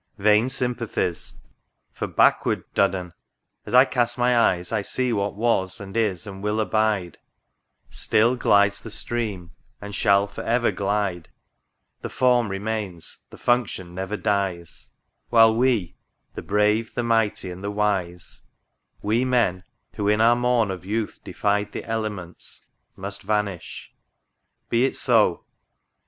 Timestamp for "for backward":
1.91-2.63